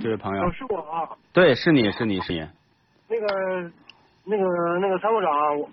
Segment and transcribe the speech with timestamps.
[0.00, 1.08] 这位朋友，是我啊。
[1.32, 2.46] 对，是你是你是你。
[3.08, 3.70] 那个
[4.24, 4.44] 那个
[4.80, 5.68] 那个参谋长，我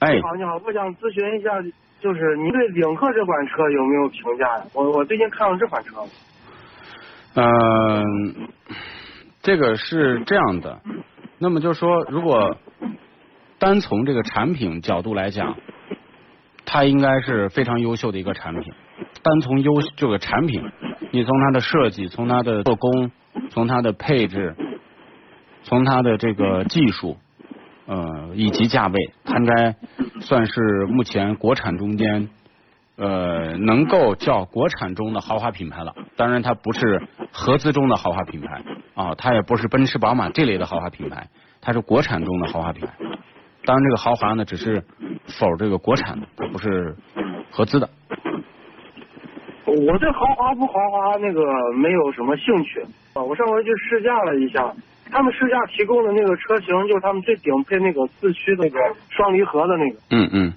[0.00, 1.50] 哎，你好你好，我想咨询一下，
[2.00, 4.64] 就是你对领克这款车有没有评价呀？
[4.74, 6.04] 我我最近看了这款车。
[7.34, 8.48] 嗯，
[9.40, 10.80] 这个是这样的，
[11.38, 12.56] 那么就是说，如果
[13.58, 15.56] 单从这个产品角度来讲，
[16.66, 18.72] 它应该是非常优秀的一个产品。
[19.22, 20.62] 单从优这个产品，
[21.10, 23.10] 你从它的设计，从它的做工。
[23.50, 24.56] 从它的配置，
[25.64, 27.18] 从它的这个技术，
[27.86, 29.76] 呃，以及价位，它应该
[30.20, 32.30] 算是目前国产中间，
[32.96, 35.94] 呃，能够叫国产中的豪华品牌了。
[36.16, 38.62] 当然，它不是合资中的豪华品牌
[38.94, 41.28] 啊，它也不是奔驰、宝马这类的豪华品牌，
[41.60, 42.94] 它是国产中的豪华品牌。
[43.64, 44.84] 当然，这个豪华呢，只是
[45.26, 46.96] 否这个国产的，它不是
[47.50, 47.90] 合资的。
[49.70, 51.42] 我对豪华不豪华那个
[51.76, 52.80] 没有什么兴趣
[53.14, 53.22] 啊！
[53.22, 54.72] 我上回去试驾了一下，
[55.10, 58.78] 他们试驾提供的那个车型就是他们最顶配那个四驱那个
[59.08, 59.96] 双离合的那个。
[60.10, 60.52] 嗯嗯。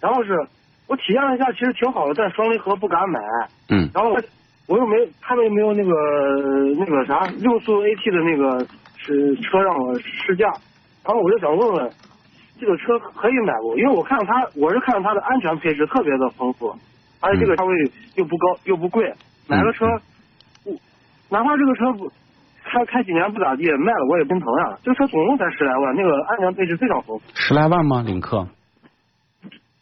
[0.00, 0.34] 然后是
[0.86, 3.20] 我体验了一下，其实挺好的，但双离合不敢买。
[3.68, 3.88] 嗯。
[3.94, 4.16] 然后
[4.66, 5.90] 我又没，他们又没有那个
[6.78, 8.66] 那个啥六速 AT 的那个
[8.96, 10.46] 是车让我试驾，
[11.04, 11.90] 然后我就想问问，
[12.58, 13.76] 这个车可以买不？
[13.78, 16.74] 因为我看它，我是看它的安全配置特别的丰富。
[17.20, 17.74] 而且这个价位
[18.16, 19.14] 又不高又不贵，
[19.46, 19.86] 买个车，
[21.28, 22.10] 哪怕这个车不
[22.64, 24.78] 开开几年不咋地，卖了我也心疼呀。
[24.82, 27.24] 这个车总共才十来万，那个安全配置非常丰富。
[27.34, 28.02] 十来万吗？
[28.02, 28.48] 领克？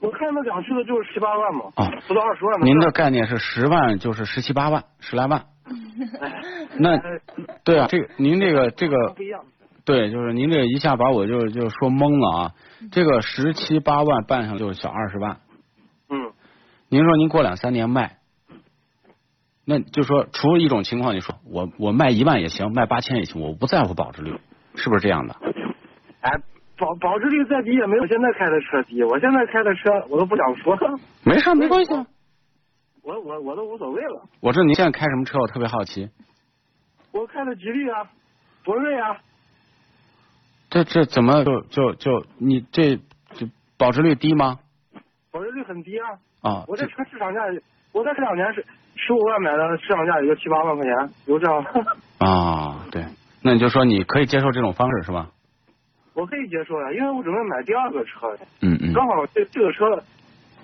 [0.00, 1.70] 我看那两驱的就是十八万嘛，
[2.08, 2.60] 不到二十万。
[2.64, 5.44] 您的概念是十万就是十七八万，十来万。
[6.76, 6.98] 那
[7.64, 9.44] 对啊，这个您这个这个不一样。
[9.84, 12.50] 对，就是您这一下把我就就说懵了啊！
[12.90, 15.38] 这个十七八万办上就是小二十万。
[16.92, 18.18] 您说您过两三年卖，
[19.64, 24.38] 那就说除了一种情况，你说我我卖一万也行，卖八千也行，我不在乎保值率，
[24.74, 25.34] 是不是这样的？
[26.20, 26.30] 哎，
[26.76, 30.76] 保保值率再低也没有现在开的车低，我现在开的车我都不想说。
[31.24, 31.94] 没事，没关系。
[33.00, 34.28] 我我我都无所谓了。
[34.40, 36.10] 我说您现在开什么车，我特别好奇。
[37.10, 38.04] 我开的吉利啊，
[38.64, 39.16] 博瑞啊。
[40.68, 42.98] 这这怎么就就就你这
[43.30, 43.48] 这
[43.78, 44.58] 保值率低吗？
[45.30, 46.20] 保值率很低啊。
[46.42, 46.64] 啊！
[46.68, 47.40] 我这车市场价，
[47.92, 48.64] 我在这两年是
[48.96, 51.64] 十五万买的，市场价也就七八万块钱，有这样。
[52.18, 53.04] 啊，对，
[53.42, 55.30] 那你就说你可以接受这种方式是吧？
[56.14, 58.28] 我可以接受呀，因为我准备买第二个车。
[58.60, 58.92] 嗯嗯。
[58.92, 60.02] 刚好这这个车，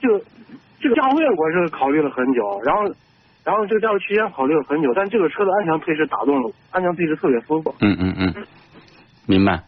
[0.00, 0.18] 这个
[0.80, 2.82] 这个价位我是考虑了很久，然后
[3.44, 7.74] 然后这个价位区间考虑了很久，但这个车的安全配置打动了，安全配置特别丰富。
[7.80, 8.46] 嗯嗯嗯，
[9.26, 9.64] 明白。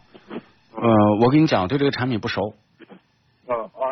[0.74, 0.88] 呃，
[1.20, 2.54] 我跟你讲，对这个产品不熟。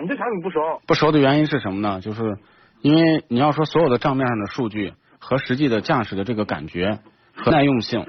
[0.00, 2.00] 你这产品不熟，不熟的原因是什么呢？
[2.00, 2.38] 就是
[2.81, 6.99] 因为你要说所有的账面上的数据和实际的驾驶的这个感觉
[7.34, 8.06] 和耐用性，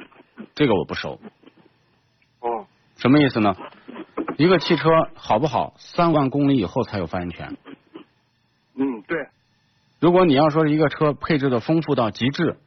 [0.54, 1.20] 这个我不熟。
[2.40, 2.66] 哦。
[2.98, 3.56] 什么意思呢？
[4.38, 7.58] 一个汽车好不好，三万公里以后才有发言权。
[8.76, 9.28] 嗯，对。
[10.00, 12.58] 如果你要说一个车配置的丰富到极致，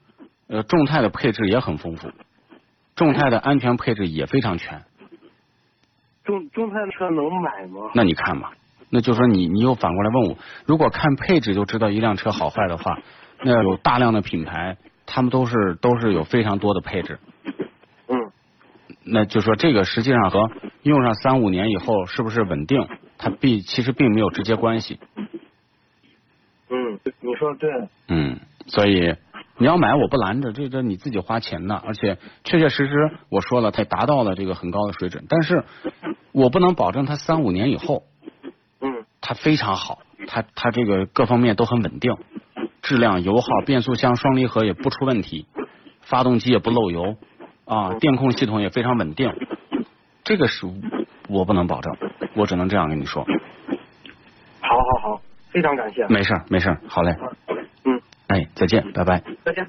[0.49, 2.11] 呃，众泰的配置也很丰富，
[2.95, 4.83] 众泰的安全配置也非常全。
[6.25, 7.91] 众众泰的车能买吗？
[7.95, 8.53] 那你看吧。
[8.91, 12.99] 那就说你，你又反过来问我，如果看配置就知道一辆车好坏的话，
[13.45, 17.19] 那有大量的品牌，他们都是都是有非常多的配置。
[18.09, 18.33] 嗯。
[19.05, 20.51] 那就说这个实际上和
[20.83, 22.87] 用上三五年以后是不是稳定，
[23.19, 24.99] 它并其实并没有直接关系。
[26.71, 27.71] 嗯，你说对。
[28.09, 29.17] 嗯，所以
[29.59, 35.65] 你要买我不拦着，这这你自己花钱呢，而且确确实实我说了，它达到了这个很高的水准，但是
[36.33, 38.05] 我不能保证它三五年以后。
[39.29, 42.17] 它非常好，它它这个各方面都很稳定，
[42.81, 45.45] 质量、油耗、变速箱、双离合也不出问题，
[46.01, 47.15] 发动机也不漏油
[47.67, 49.31] 啊，电控系统也非常稳定，
[50.25, 50.67] 这个是
[51.29, 51.95] 我不能保证，
[52.37, 53.27] 我只能这样跟你说。
[54.63, 55.21] 好好好，
[55.51, 56.07] 非常感谢。
[56.09, 57.15] 没事儿没事儿，好嘞，
[57.85, 59.23] 嗯，哎，再见，拜拜。
[59.45, 59.69] 再见。